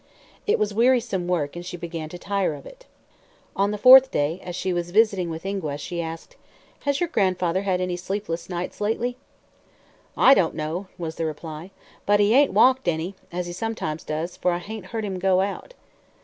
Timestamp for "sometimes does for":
13.53-14.53